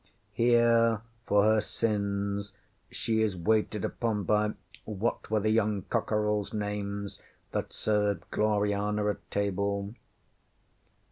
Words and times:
Here 0.33 1.01
for 1.27 1.43
her 1.43 1.61
sins 1.61 2.53
she 2.89 3.21
is 3.21 3.37
waited 3.37 3.85
upon 3.85 4.23
by 4.23 4.53
What 4.83 5.29
were 5.29 5.39
the 5.41 5.51
young 5.51 5.83
cockerelsŌĆÖ 5.83 6.53
names 6.55 7.19
that 7.51 7.71
served 7.71 8.25
Gloriana 8.31 9.07
at 9.11 9.29
table? 9.29 9.93